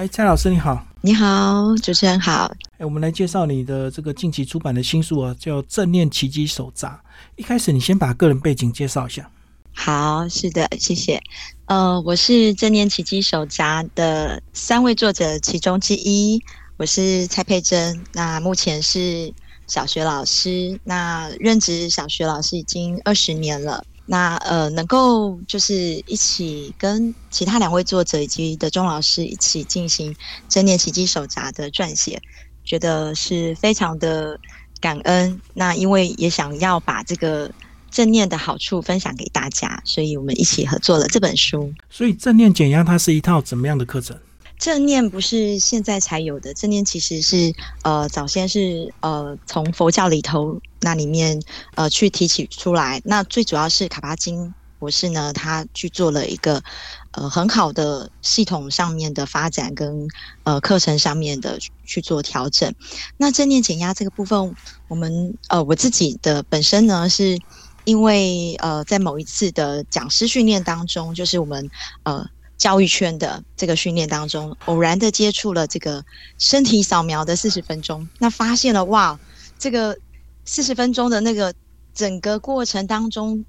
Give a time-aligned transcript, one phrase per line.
[0.00, 2.50] 哎，蔡老师你好，你好，主持人好。
[2.78, 6.88] 哎，我们来介绍你的这个近期出版的新书啊，叫《正念奇迹手札》。
[7.36, 9.30] 一开始你先把个人背景介绍一下。
[9.74, 11.20] 好，是的，谢谢。
[11.66, 16.42] 呃，我是《正念奇迹手札》的三位作者其中之一，
[16.78, 18.02] 我是蔡佩珍。
[18.14, 19.30] 那目前是
[19.66, 23.84] 小学老师，那任职小学老师已经二十年了。
[24.12, 30.12] 那呃，能够就是一起跟其他两位作者以及的钟老师一起进行
[30.48, 32.20] 《正念奇迹手札》的撰写，
[32.64, 34.36] 觉得是非常的
[34.80, 35.40] 感恩。
[35.54, 37.48] 那因为也想要把这个
[37.88, 41.72] 正念的好处分享给大家，所以我们一起合作了这本书。
[41.88, 44.18] 所以正念减压它是一套怎么样的课程？
[44.60, 51.40] 正念不是现在才有的，正念其实是呃早先是呃从佛教里头那里面
[51.76, 53.00] 呃去提取出来。
[53.02, 56.62] 那最主要是卡巴金博士呢，他去做了一个
[57.12, 60.06] 呃很好的系统上面的发展跟
[60.42, 62.70] 呃课程上面的去做调整。
[63.16, 64.54] 那正念减压这个部分，
[64.88, 67.38] 我们呃我自己的本身呢，是
[67.84, 71.70] 因为呃在某一次的讲师训练当中，就是我们
[72.02, 72.28] 呃。
[72.60, 76.04] 教育圈的这个训练当中，偶然的接触了这个
[76.36, 79.18] 身体扫描的四十分钟，那发现了哇，
[79.58, 79.96] 这个
[80.44, 81.54] 四十分钟的那个
[81.94, 83.46] 整个过程当中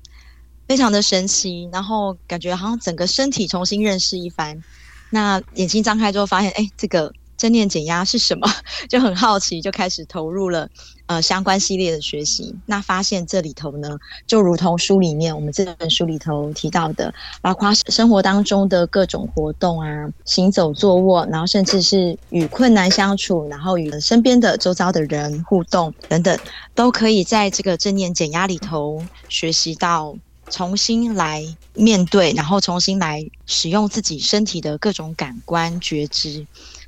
[0.66, 4.64] 非常的神奇，然后感觉好像整个身体重新认识一番。
[5.10, 7.14] 那眼睛张开之后，发现哎，这个。
[7.42, 8.48] 正念减压是什么？
[8.88, 10.70] 就很好奇，就开始投入了
[11.08, 12.56] 呃相关系列的学习。
[12.68, 13.98] 那发现这里头呢，
[14.28, 26.38] 就如同书里面我们这本书里头提到的，包括生活当中的各种活动啊，行走、坐卧，然后甚至是与困难相处，然后与身边的周遭的人互动等等，
[26.76, 30.16] 都可以在这个正念减压里头学习到
[30.52, 36.46] 重新来面对，然后重新来使用自己身体的各种感官觉知。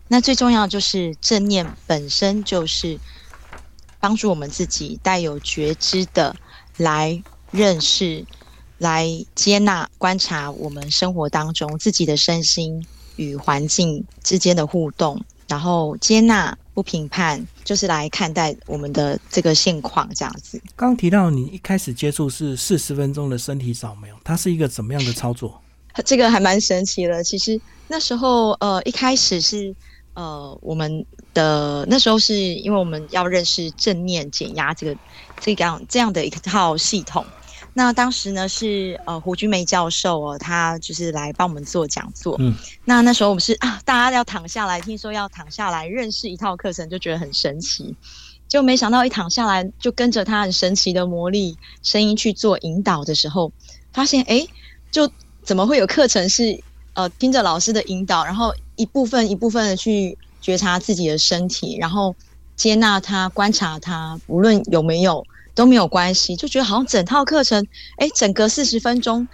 [0.09, 2.99] 那最重要就是正念本身就是
[3.99, 6.35] 帮助我们自己带有觉知的
[6.77, 8.23] 来认识、
[8.77, 20.61] 来接纳、观察我们生活当中自己的身心与环境之间的互动，然后接纳不评判，就是来看待我们的这个现况这样子。
[20.75, 25.59] 刚提到你一开始接触是四十分钟的身体扫描，它是一个怎么样的操作？
[26.05, 27.23] 这个还蛮神奇的。
[27.23, 29.73] 其实那时候呃一开始是。
[30.13, 34.95] 呃，我们的那时候是因为我们要认识正念减压这个
[35.39, 37.25] 这样这样的一套系统。
[37.73, 42.35] 那当时呢是呃胡君梅教授哦，他就是来帮我们做讲座。
[42.37, 42.53] 嗯，
[42.85, 47.95] 那那时候我们是啊，大家要躺下来，听说要躺下来认识一套课程，就觉得很神奇。
[48.47, 53.51] 就没想到一躺下来，就跟着他很神奇的魔力声音去做引导的时候，
[53.91, 54.45] 发现哎，
[54.91, 55.09] 就
[55.41, 56.63] 怎么会有课程是
[56.93, 58.53] 呃听着老师的引导，然后。
[58.75, 62.15] 一部分一部分的去觉察自己的身体，然后
[62.55, 65.25] 接纳它、观察它，无论有没有
[65.55, 67.65] 都没有关系，就觉得好像整套课程，
[67.97, 69.27] 哎，整个四十分钟，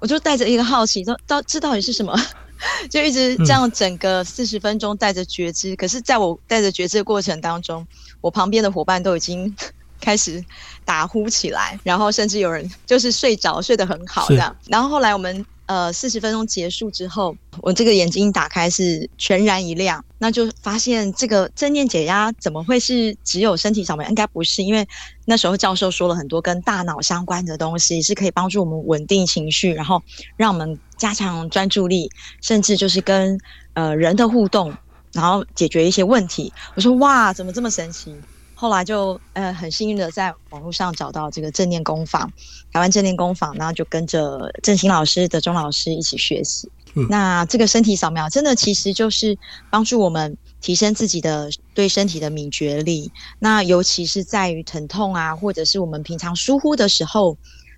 [0.00, 2.14] 我就带着一个好奇，到到这到底是什么？
[2.90, 5.74] 就一直这样整个四十分钟带着觉知。
[5.74, 7.86] 可是，在我带着觉知的过程当中，
[8.20, 9.52] 我旁边的伙伴都已经
[10.00, 10.44] 开始
[10.84, 14.54] 打呼起来，然后甚至有人就是睡着，睡得很好这样。
[14.66, 15.44] 然后后来我们。
[15.66, 24.08] 呃，四十分钟结束之后，我这个眼睛打开是全然一亮，那就发现这个正念解压怎么会是只有身体扫描？
[24.08, 24.86] 应该不是，因为
[25.24, 30.02] 那时候教授说了很多跟大脑相关的东西，是可以帮助我们稳定情绪，然后
[30.36, 32.10] 让我们加强专注力，
[32.42, 33.38] 甚至就是跟
[33.74, 34.76] 呃人的互动，
[35.12, 36.52] 然后解决一些问题。
[36.74, 38.24] 我说哇，怎么这么神奇？
[38.62, 42.32] 后来就呃很幸运的在网络上找到这个正念工坊，
[42.72, 46.70] 台湾正念工坊，然后就跟着正兴老师、德中老师一起学习。
[47.08, 49.36] 那这个身体扫描真的其实就是
[49.68, 53.10] 帮助我们提升自己的对身体的敏觉力。
[53.40, 57.36] 那尤其是在于疼痛啊，或者是我们平常疏忽的时候，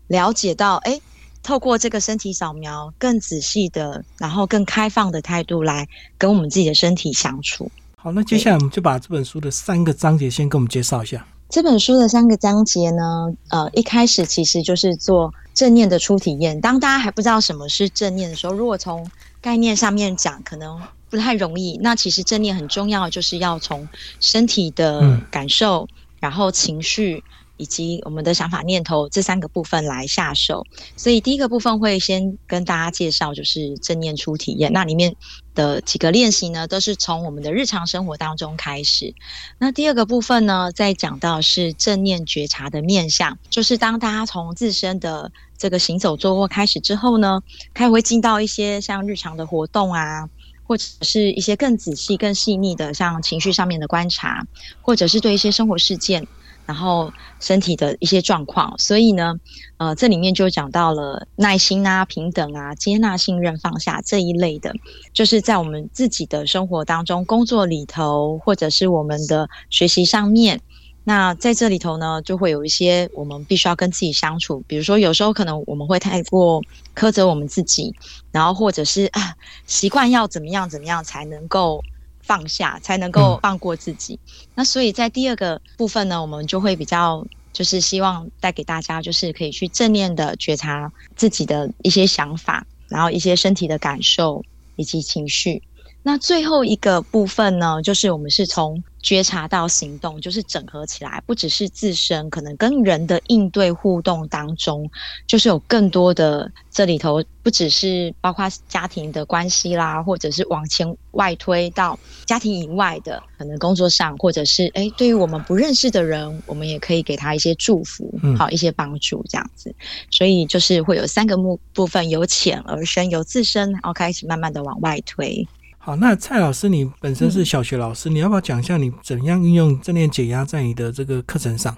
[0.09, 1.01] 了解到哎，
[1.43, 7.71] 透过这个身体扫描，更仔细的，然后更开放的态度来跟我们自己的身体相处。
[8.05, 11.27] 好，那接下来我们就把这本书的三个章节先给我们介绍一下。
[11.49, 16.61] 这本书的三个章节呢，呃，一开始其实就是做正念的初体验。
[16.61, 19.11] 当大家还不知道什么是正念的时候，如果从
[19.41, 20.79] 概念上面讲，可能
[21.09, 21.81] 不太容易。
[21.83, 23.89] 那其实正念很重要，就是要从
[24.21, 25.89] 身体的感受，
[26.21, 27.25] 然后情绪。
[27.57, 30.65] 以及我们的想法、念头这三个部分来下手，
[30.97, 34.73] 所以第一个部分会先跟大家介绍，就是正念初体验。
[34.73, 35.15] 那里面
[35.55, 39.15] 的几个练习呢，都是从我们的日常生活当中开始。
[39.59, 47.41] 那第二个部分呢，在讲到是正念觉察的面向，就是当大家从自身的这个行走、坐卧开始之后呢，
[47.73, 50.29] 开会进到一些像日常的活动啊。
[50.67, 54.47] 或者是一些更仔细、更细腻的，像情绪上面的观察，
[54.81, 56.27] 或者是对一些生活事件。
[56.67, 59.35] 然后身体的一些状况，所以呢，
[59.77, 64.75] 呃，这里面就讲到了耐心啊、平等啊、接纳、信任、放下这一类的，
[65.13, 70.61] 就是在我们自己的生活当中、工作里头，或者是我们的学习上面，
[71.05, 76.63] 那在这里头呢，就会有一些我们必须要跟自己相处，比如说有时候可能我们会太过
[76.97, 77.95] 苛责我们自己，
[78.33, 79.35] 然后或者是啊，
[79.67, 81.83] 习惯要怎么样怎么样才能够。
[82.27, 84.19] 放下才能够放过自己。
[84.55, 94.43] 那所以在第二个部分呢，我们就会比较就是希望带给大家，就是可以去正面的觉察自己的一些想法，然后一些身体的感受
[94.77, 95.63] 以及情绪。
[96.05, 98.81] 那最后一个部分呢，就是我们是从。
[99.05, 104.91] 觉察到行动就是整合起来，不只是自身，可能跟人的应对互动当中，
[105.27, 119.75] 就是有更多的这里头，不只是包括家庭的关系啦，或者是往前外推到家庭以外的，可能工作上，或者是哎，对于我们不认识的人，我们也可以给他一些祝福，好一些帮助这样子。
[120.11, 125.47] 所以就是会有三个目部分，由浅而深，由自身然后开始慢慢的往外推。
[125.87, 131.77] 好，那蔡老师，你本身是小学老师，你要不要讲一下你怎样运用正念解压在你的这个课程上？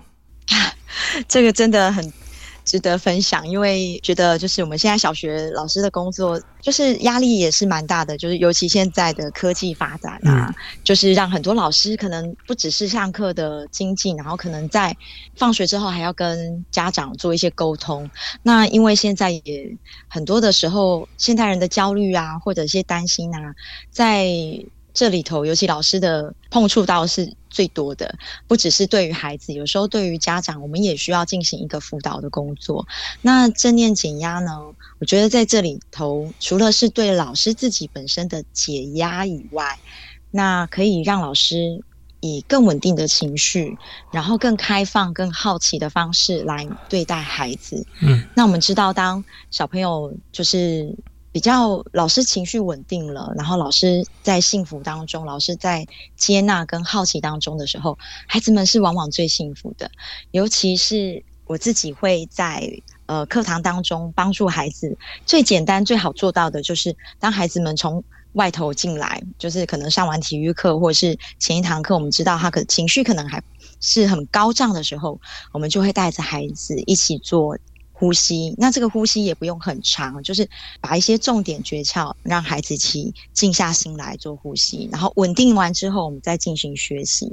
[1.27, 2.13] 这个真的很。
[2.67, 10.53] 值得分享，因为觉得就是我们现在小学老师的工作，就是压力也是蛮大的，就是尤其现在的科技发展啊，
[10.85, 14.95] 就是让很多老师可能不只是上课的精进，然后可能在
[15.37, 18.11] 放学之后还要跟家长做一些沟通。
[18.43, 19.79] 那因为现在也
[20.09, 23.39] 很多的时候，现代人的焦虑啊，或者一些担心啊，
[23.91, 24.27] 在。
[24.97, 28.17] 这里头，尤其老师的碰触到是最多的，
[28.49, 32.89] 不只是对于孩子，有时候对于家长，我们也需要进行一个辅导的工作。
[33.21, 34.59] 那正念减压呢？
[34.99, 39.79] 我觉得在这里头，除了是对老师自己本身的解压以外，
[40.31, 41.85] 那可以让老师
[42.21, 43.77] 以更稳定的情绪，
[44.11, 47.87] 然后更开放、更好奇的方式来对待孩子。
[48.01, 50.97] 嗯，那我们知道，当小朋友就是。
[51.37, 55.87] 比较老师情绪稳定了，然后老师在幸福当中，老师在
[56.17, 59.91] 接纳跟好奇当中的时候，孩子们是往往最幸福的。
[60.31, 64.97] 尤其是我自己会在呃课堂当中帮助孩子，
[65.27, 68.03] 最简单最好做到的就是，当孩子们从
[68.33, 73.43] 外头进来，就是可能上完体育课或者是前一堂课，我们知道他可情绪可能还
[73.79, 75.21] 是很高涨的时候，
[75.53, 77.59] 我们就会带着孩子一起做。
[77.99, 80.47] 呼吸，那这个呼吸也不用很长，就是
[80.83, 87.33] 把一些重点诀窍让孩子去静下心来做呼吸，然后稳定完之后，我们再进行学习。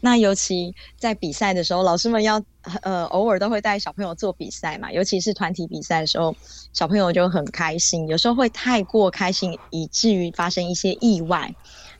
[0.00, 2.42] 那尤其在比赛的时候，老师们要
[2.82, 6.36] 呃偶尔都会带小朋友做比赛嘛，尤其是团体比赛的时候，
[6.74, 11.54] 小朋友就很开心，有时候会太过开心，以至于发生一些意外。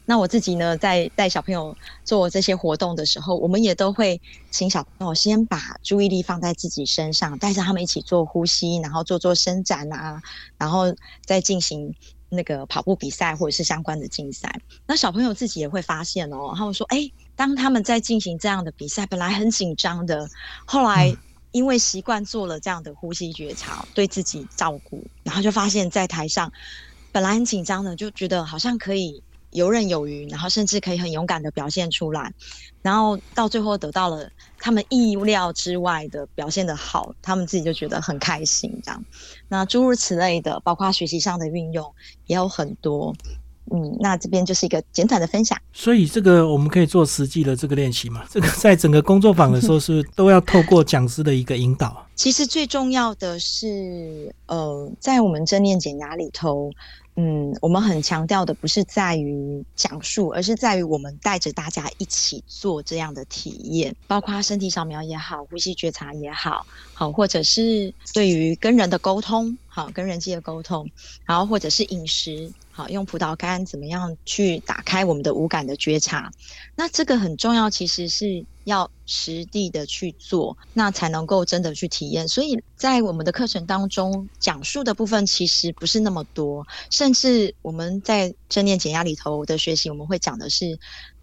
[0.06, 1.74] 那我自己呢，在带小朋友
[2.04, 4.20] 做这些活动的时候，我们也都会
[4.50, 10.22] 请小朋友先把注意力放在自己身上，带着他们一起做呼吸，然后做做伸展啊，
[10.58, 11.94] 然后再进行
[12.28, 14.60] 那个跑步比赛或者是相关的竞赛。
[14.86, 20.28] 那小朋友自己也会发现哦，他们说，哎，当他们在进行这样的比赛，本来很紧张的，
[20.66, 21.16] 后来
[21.50, 26.52] 因为习惯做了这样的呼吸觉察，对自己照顾，然后就发现，在台上
[27.10, 29.22] 本来很紧张的，就觉得好像可以。
[29.54, 32.32] 游刃有余，然后甚至可以很勇敢的表现出来，
[32.82, 38.70] 然后到最后得到了他们意料之外的表现的好，他们自己就觉得很开心。
[38.84, 39.04] 这样，
[39.48, 41.94] 那诸如此类的，包括学习上的运用
[42.26, 43.14] 也有很多。
[43.72, 45.56] 嗯，那这边就是一个简短的分享。
[45.72, 48.22] 所以这个我们可以做实际的这个练习嘛？
[48.28, 52.06] 这个在整个工作坊的时候是 都要透过讲师的一个引导。
[52.14, 56.72] 其实最重要的是，呃，在我们正念减压里头。
[57.16, 70.90] 嗯，我们很强调的不是在于讲述，而是在于我们带着大家一起做这样的体验，包括身体扫描也好，呼吸觉察也好，好，或者是对于跟人的沟通，好，跟人际的沟通，
[71.24, 72.52] 然后或者是饮食。
[72.76, 76.32] 好，用葡萄干怎么样去打开我们的五感的觉察？
[76.74, 82.26] 那这个很重要，其实是要实地的去做，那才能够真的去体验。
[82.26, 90.78] 所以在我们的课程当中，讲述的部分其实不是那么多，甚至我们在正念减压里头的学习，我们会讲的是，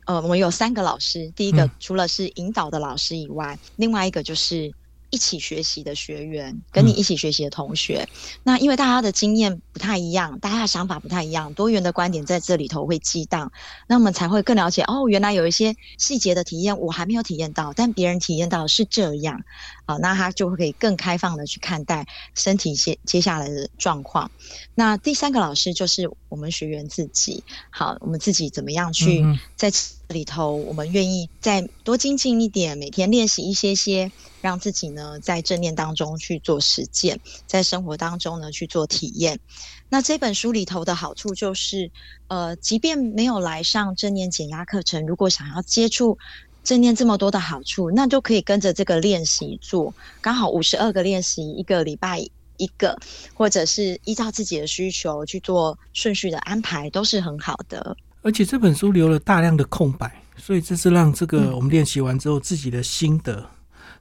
[0.06, 4.72] 呃，我们有三个老师，第一个除了是引导的老师以外，另外一个就是
[5.12, 8.10] 一起学习的学员，跟你一起学习的同学。
[8.42, 13.52] 那因为大家的经验不太一样，大家的想法不太一样，多元的观点在这里头会激荡，
[13.88, 19.44] 那我们才会更了解哦，原来有一些细节的体验我还没有体验到，但别人体验到是这样。
[19.86, 24.32] 好，那他就会可以更开放的去看待身体接接下来的状况。
[24.74, 27.44] 那第三个老师就是我们学员自己。
[27.70, 29.24] 好，我们自己怎么样去
[29.56, 29.70] 在
[30.12, 39.40] 里头，我们愿意再多精进一点，每天练习一些些，让自己呢在正念当中去做实践，在生活当中呢去做体验。
[39.90, 41.92] 那这本书里头的好处就是，
[42.28, 46.18] 呃，即便没有来上正念减压课程，如果想要接触。
[46.64, 52.20] 正念这么多的好处，那就可以跟着这个练习做，刚好五十二个练习，一个礼拜
[52.58, 52.96] 一个，
[53.34, 57.98] 或者是依照自己的需求去做顺序的安排，都是很好的。
[58.22, 63.50] 而且这本书留了大量的空白，所以这是让这个我们练习完之后自己的心得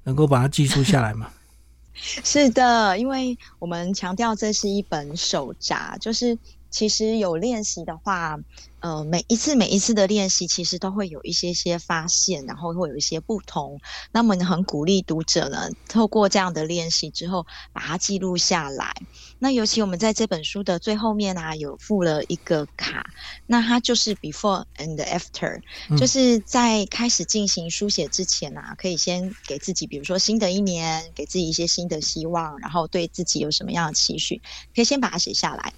[0.04, 1.30] 能够把它记录下来嘛？
[1.94, 6.36] 是的，因为我们强调这是一本手札，就是
[6.70, 8.38] 其实有练习的话。
[8.80, 13.78] 呃，每一次每一次的练习，其实都会有一些些发现，然后会有一些不同。
[14.10, 18.94] 那么很鼓励读者呢，透过这样的练习之后，把它记录下来。
[19.38, 23.04] 那尤其我们在这本书的最后面啊，有附了一个卡，
[23.46, 25.60] 那它就是 before and after，
[25.98, 34.40] 就是在开始进行书写之前啊，可以先给自己，比如说新的一年，给自己一些新的希望，然后对自己有什么样的期许，
[34.74, 35.74] 可以先把它写下来，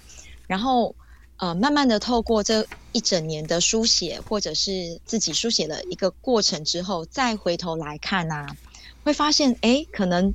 [0.47, 0.95] 然后。
[1.37, 8.55] 呃，慢慢的透过这一整年的书写，或者是自己书写的一个过程之后，再回头来看呐，
[9.03, 10.33] 会发现，哎，可能。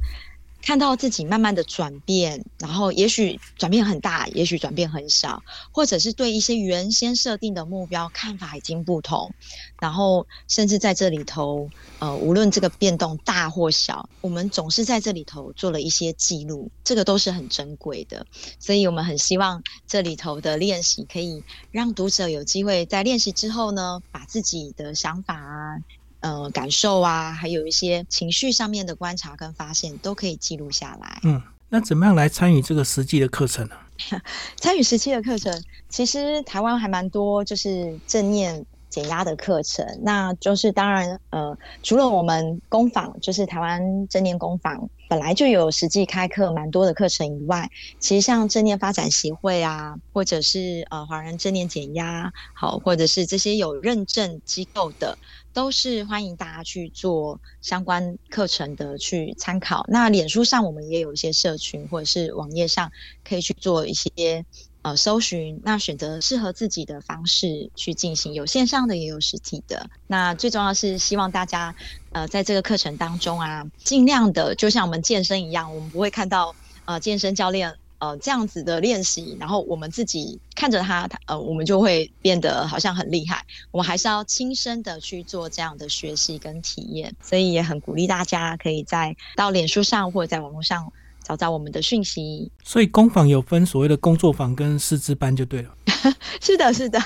[0.69, 9.33] 看到自己慢慢的转变，然后也许转变很大，也许转变很小，或者是对一些原先设定的目标看法已经不同，
[9.81, 11.71] 然后甚至在这里头，
[12.01, 18.27] 呃，无论这个变动大或小，我们总是在这里头做了一些记录，这个都是很珍贵的，
[18.59, 25.79] 所以我们很希望这里头的练习可以让读者有机会在练习之后呢，把自己的想法啊。
[26.21, 31.21] 呃，感受啊，还有一些情绪上面的观察跟发现，都可以记录下来。
[31.23, 33.77] 嗯，那怎么样来参与这个实际的课程呢？
[34.57, 39.85] 参与实际的课程，其实台湾还蛮多，就是正念减压的课程。
[40.03, 55.19] 那就是当然，呃，除了我们工坊，就是台湾正念工坊本来就有实际开课蛮多的课程以外，其实像正念发展协会啊，或者是呃华人正念减压，好，或者是这些有认证机构的。
[55.59, 59.85] 都是欢迎大家去做相关课程的去参考。
[59.89, 62.93] 那脸书上我们也有一些社群，或者是网页上
[63.25, 64.47] 可以去做一些
[64.83, 65.61] 呃搜寻。
[65.65, 69.91] 那选择适合自己的方式去进行，有线上的也有实体的。
[70.07, 71.75] 那最重要是希望大家
[72.13, 77.75] 呃在这个课程当中啊，尽量的就像我们健身一样，我们不会看到呃健身教练。
[77.99, 83.45] 呃，这样子的练习，然后我们自己看着他，呃，我们就会变得好像很厉害。
[83.71, 92.51] 我们还是要亲身的去做这样的学习跟体验，所以也很鼓励大家可以在到脸书上或者在网络上找找我们的讯息。
[92.63, 95.75] 所以工坊有分所谓的工作坊跟师资班就对了。
[96.41, 96.99] 是的，是的，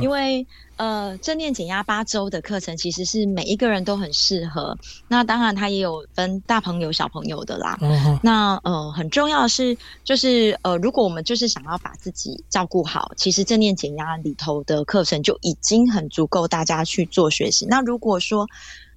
[0.00, 0.46] 因为。
[0.78, 4.78] 呃，正念减压八周的课程其实是每一个人都很适合。
[5.08, 7.76] 那当然，它也有分大朋友、小朋友的啦。
[8.22, 17.66] 那呃，很重要的是，就是呃，如果我们就是想要把自己照顾好，其实正念减压里头的课程就已经很足够大家去做学习。
[17.66, 18.46] 那如果说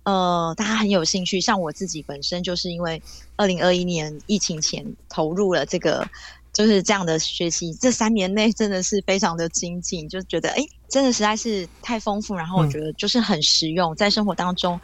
[0.04, 3.02] 呃，大家很有兴趣，像我自己本身就是因为
[3.36, 6.08] 二零二一年疫情前投入了这个。
[6.54, 12.36] 就是这样的学习，这三年内真的是非常的精进，就觉得哎，真的实在是太丰富。
[12.36, 14.78] 然后我觉得就是很实用，在生活当中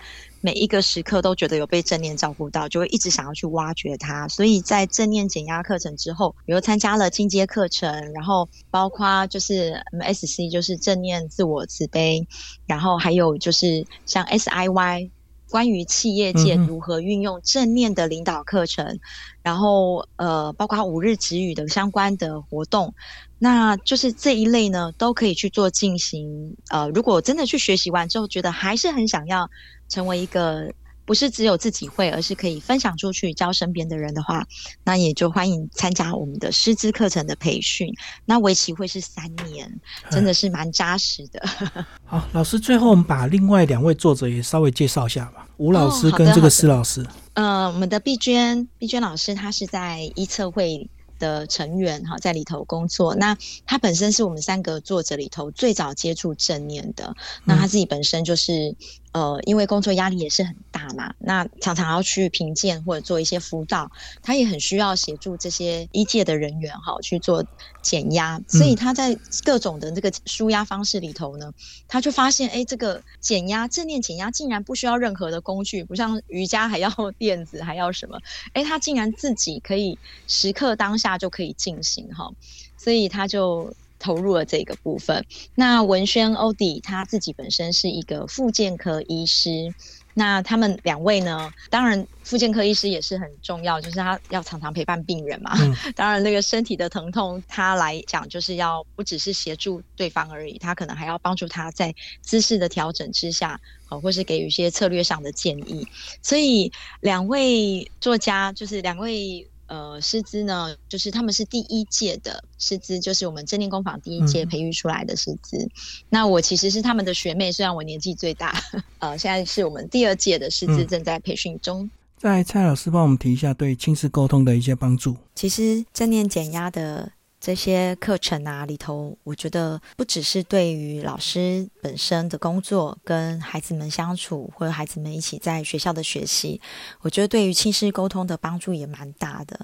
[0.47, 4.29] 每一个时刻都觉得有被正念照顾到，就会一直想要去挖掘它。
[4.29, 12.25] 所以在正念减压课程之后，比如参加了进阶课程，然后包括就是 MSC，就是正念自我慈悲，
[12.65, 15.11] 然后还有就是像 S I Y。
[15.49, 18.99] 关于企业界如何运用正念的领导课程，
[19.41, 22.93] 然后呃，包括五日止语的相关的活动，
[23.39, 26.57] 那就是这一类呢，都可以去做进行。
[26.69, 29.49] 呃，如果真的去学习完之后，觉得还是很想要
[29.89, 30.71] 成为一个。
[31.05, 34.45] 不是只有自己会，而是可以分享出去教身边的人的话，
[34.83, 37.87] 那也就欢迎参加我们的师资课程的培训。
[38.25, 39.73] 那为期会是三年，
[40.11, 41.41] 真的是蛮扎实的。
[42.03, 45.47] 好，老师，最后我们把另外两位作者也稍微介绍一下吧。
[45.55, 47.07] 吴老师跟这个施老师。
[47.35, 50.89] 呃，我们的碧娟，碧娟老师，她是在一测会。
[51.19, 53.15] 的成员哈，在里头工作。
[53.15, 57.15] 那他本身是我们三个作者里头最早接触正念的。
[57.43, 58.75] 那他自己本身就是
[59.13, 67.43] 呃，因为工作压力也是很大嘛，那常常要去评鉴或者做一些辅导，他也很需要协助这些医界的人员哈去做
[67.81, 71.51] 减压，所以他在各种的这个舒压方式里头呢，
[71.87, 78.19] 他就发现，哎，这个减压正念减压竟然不需要任何的工具，不像瑜伽还要 垫子还要什么，
[78.53, 79.97] 哎，他竟然自己可以
[80.27, 82.31] 时刻当下就可以进行哈，
[82.77, 83.73] 所以他就。
[83.99, 85.25] 投入了这个部分。
[85.55, 89.73] 那文轩欧迪他自己本身是一个复健科医师，
[90.13, 95.55] 那他们两位呢，当然复健科医师也是很重要，就是他要常常陪伴病人嘛。
[95.95, 105.87] 当然，那个身体的疼痛，他来讲就是要不只是协助对方而已，他可能还要帮助他在姿势的调整之下，哦，或是给予一些策略上的建议。
[106.21, 109.47] 所以两位作家就是两位。
[109.67, 115.69] 呃，师资呢，就是他们是第一届的师资，就是我们正念工坊第一届培育出来的师资。
[116.09, 118.61] 那我其实是他们的学妹，虽然我年纪最大。
[118.99, 121.89] 呃，现在是我们第二届的师资正在培训中。
[122.17, 125.15] 在蔡老师帮我们提一下对亲子沟通的一些帮助。
[125.35, 127.11] 其实正念减压的。
[127.39, 136.59] 这些课程啊里头，我觉得不只是对于老师本身的工作，跟孩子们相处，或者孩子们一起在学校的学习，
[137.01, 139.59] 我觉得对于亲师沟通的帮助也蛮大的。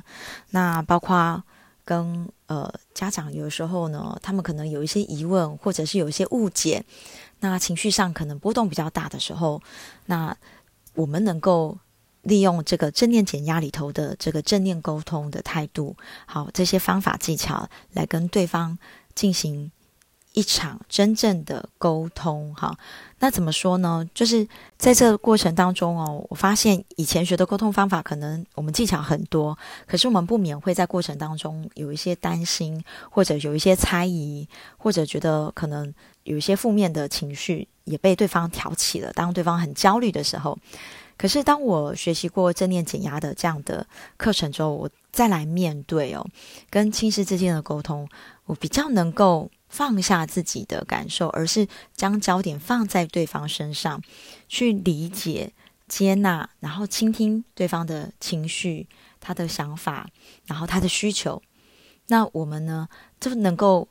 [0.51, 1.43] 那包括
[1.83, 6.85] 跟呃家长有时候呢，他们可能有一些疑问，或者是有一些误解，
[7.39, 9.61] 那情绪上可能波动比较大的时候，
[10.05, 10.37] 那
[10.93, 11.77] 我们能够。
[12.23, 18.77] 利用这个正念减压里头的这个正念沟通的态度，好，这些方法技巧来跟对方
[19.13, 19.71] 进行
[20.31, 22.77] 一场真正的沟通，哈。
[23.19, 24.09] 那怎么说呢？
[24.13, 39.11] 就是在这个过程当中哦，我发现以前学的沟通方法可能我们技巧很多，可是我们不免会在过程当中有一些担心，或者有一些猜疑，或者觉得可能有一些负面的情绪也被对方挑起了。
[39.13, 40.57] 当对方很焦虑的时候。
[41.17, 43.85] 可是，当我学习过正念减压的这样的
[44.17, 46.25] 课程之后，我再来面对哦，
[46.69, 48.09] 跟亲师之间的沟通，
[48.45, 54.01] 我比较能够放下自己的感受，而是将焦点放在对方身上，
[54.47, 55.53] 去理解、
[55.87, 58.87] 接纳，然后倾听对方的情绪、
[59.19, 60.09] 他的想法，
[60.47, 61.41] 然后他的需求。
[62.07, 62.89] 那我们呢，
[63.19, 63.87] 就能够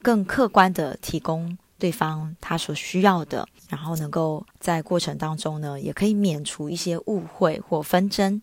[0.00, 1.56] 更客观的提供。
[1.82, 8.40] 对方他所需要的，然后能够在过程当中呢，也可以免除一些误会或纷争。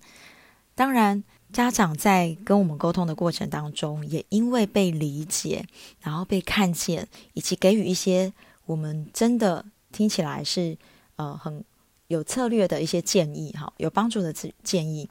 [0.76, 5.66] 当然，家长在跟我们沟通的过程当中，也因为被理解，
[6.02, 8.34] 然后被看见，以及给予一些
[8.66, 9.64] 我们真的
[9.94, 10.78] 听起来是
[11.16, 11.64] 呃很
[12.08, 15.10] 有策略的一些建议，哈，有帮助的建议。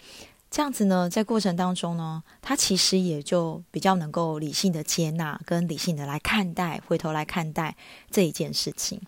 [0.50, 7.76] 这样子呢，在过程当中呢，他其实也就比较能够理性的接纳，跟理性的来看待，回头来看待
[8.10, 8.98] 这一件事情。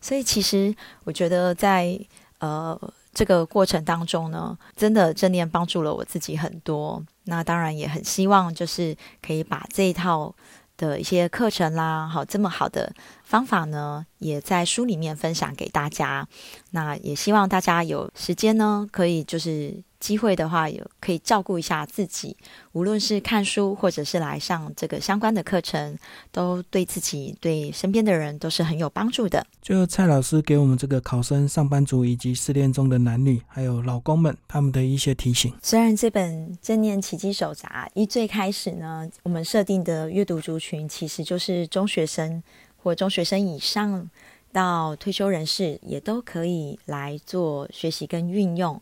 [0.00, 1.98] 所以，其实我觉得在
[2.38, 2.78] 呃
[3.14, 7.02] 这个过程当中呢，真的正念帮助了我自己很多。
[7.24, 10.34] 那当然也很希望，就是可以把这一套
[10.76, 12.92] 的一些课程啦，好这么好的
[13.24, 16.28] 方法呢，也在书里面分享给大家。
[16.72, 19.82] 那也希望大家有时间呢，可以就是。
[20.00, 22.34] 机会的话，有可以照顾一下自己，
[22.72, 25.96] 无论是看书或者是来上这个相关的课程，
[26.32, 29.46] 都对自己、对身边的人都是很有帮助的。
[29.60, 35.52] 最后，蔡老师给我们这个考生、上班族以及失恋中的男女，还有老公们，他们的一些提醒。
[35.62, 42.42] 虽然这本正念奇迹手札一最开始呢，我们设定的阅读族群其实就是中学生
[42.82, 44.08] 或中学生以上
[44.50, 48.80] 到退休人士，也都可以来做学习跟运用。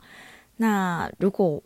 [0.58, 1.62] 那如果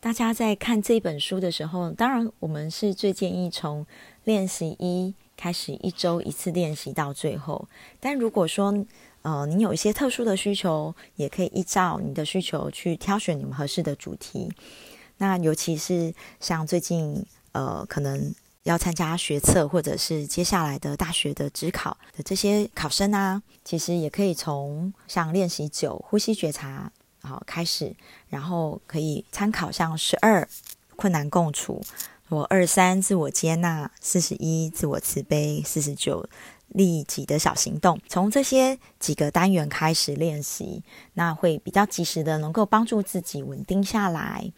[0.00, 3.86] 大家在看这本书的时候，当然我们是最建议从
[4.24, 7.66] 练习一开始，一周一次练习到最后。
[7.98, 8.84] 但如果说
[9.22, 14.52] 呃您有一些特殊的需求，也可以依照你的需求去挑选你们合适的主题。
[15.16, 26.92] 那尤其是像最近呃可能要参加学测，或者是接下来的大学的职考的这些考生啊，其实也可以从像练习九呼吸觉察。
[27.24, 27.94] 好，开始，
[28.28, 30.46] 然后可以参考像十二
[30.94, 31.80] 困难共处，
[32.28, 36.28] 我二三自我接纳，四十一自我慈悲，四十九
[36.68, 40.82] 利己的小行动，从这些几个单元开始练习，
[41.14, 44.52] 那会比较及时的能够帮助自己稳定下来，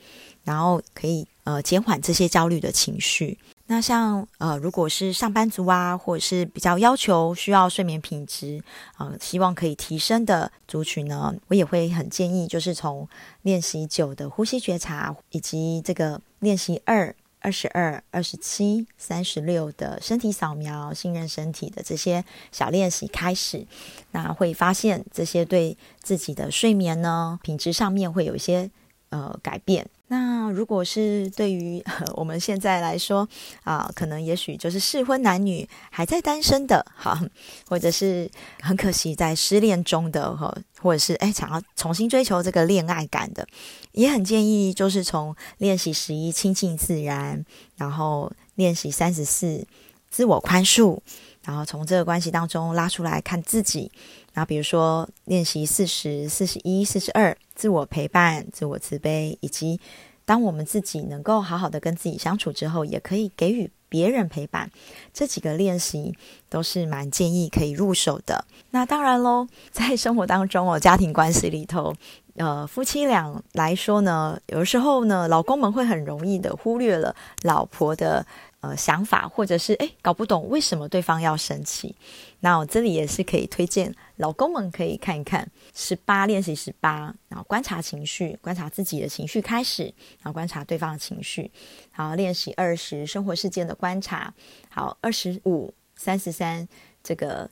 [0.45, 3.39] 然后可以呃减缓这些焦虑的情绪。
[3.67, 8.63] 那像呃，如果是上班族啊，或者是比较要求需要睡眠品质
[8.97, 13.09] 啊，希望可以提升的族群呢，我也会很建议，就是从
[13.43, 17.15] 练习九的呼吸觉察，以及这个练习二。
[17.39, 23.65] 二十二、二十七、三十六的身体扫描、信任身体的这些小练习开始，
[24.11, 28.69] 那会发现这些对自己的睡眠呢品质上面会有一些
[29.11, 29.89] 呃改变。
[30.09, 31.83] 那如果是对于
[32.15, 33.29] 我们现在来说
[33.65, 37.21] 啊，可能也许就是适婚男女还在单身的，哈，
[37.69, 43.45] 或者是很可惜在失恋中的哈，或者是哎想要重新追求这个恋爱感的，
[43.93, 47.45] 也很建议就是从练习十一亲近自然，
[47.77, 49.67] 然后练习三十四
[50.09, 51.01] 自我宽恕，
[51.43, 53.91] 然后从这个关系当中拉出来看自己，
[54.33, 57.37] 然后比如说练习四十四十一四十二。
[57.57, 59.81] 自我陪伴、自我慈悲，以及
[60.25, 64.71] 当我们自己能够好好的跟自己相处之后，也可以给予别人陪伴。
[65.13, 66.15] 这几个练习
[66.49, 68.45] 都是蛮建议可以入手的。
[68.71, 71.95] 那当然喽，在生活当中哦，家庭关系里头，
[72.35, 78.27] 呃，夫妻俩来说呢，有时候呢，老公们会很容易的忽略了老婆的。
[78.67, 81.95] 呃，想法或者是哎，搞不懂为什么对方要生气，
[82.41, 89.85] 那我这里也是可以推荐老公们可以看一看十八练习十八，然后观察情绪，观察自己的情绪开始，
[90.21, 91.49] 然后观察对方的情绪，
[91.95, 94.35] 然后练习二十生活事件的观察，
[94.69, 96.67] 好二十五三十三
[97.05, 97.49] 这个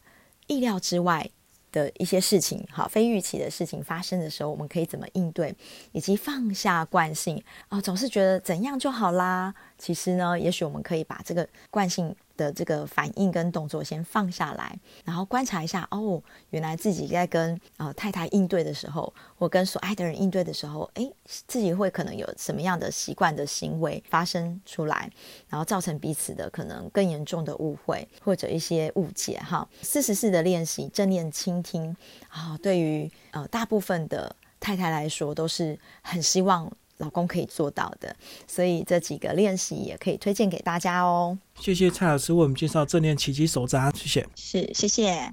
[0.49, 1.31] 意料之外。
[1.75, 5.53] 的一些事情，好，非预期的事情发生的时候，我们可以怎么应对，
[5.91, 9.53] 以及放下惯性啊，总是觉得怎样就好啦。
[9.77, 12.15] 其实呢，也许我们可以把这个惯性。
[12.37, 21.11] 的这个反应跟动作先放下来，然后观察一下哦，原来自己在跟呃太太应对的时候，或跟所爱的人应对的时候，哎，
[21.47, 25.11] 自己会可能有什么样的习惯的行为发生出来，
[25.49, 29.69] 然后造成彼此的可能更严重的误会或者一些误解哈。
[29.83, 31.97] 四十四的练习正念倾听
[32.29, 36.71] 啊，对于呃大部分的太太来说，都是很希望。
[36.99, 38.15] 老公可以做到的，
[38.47, 41.39] 所以这几个练习也可以推荐给大家哦。
[41.59, 44.27] 谢谢蔡老师为我们介绍正念奇迹手札，谢谢。
[44.35, 45.21] 是，谢谢。